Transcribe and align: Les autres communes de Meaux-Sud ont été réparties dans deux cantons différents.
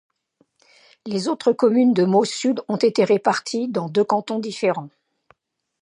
Les 1.05 1.27
autres 1.27 1.53
communes 1.53 1.93
de 1.93 2.05
Meaux-Sud 2.05 2.63
ont 2.67 2.77
été 2.77 3.03
réparties 3.03 3.67
dans 3.67 3.87
deux 3.87 4.03
cantons 4.03 4.39
différents. 4.39 4.89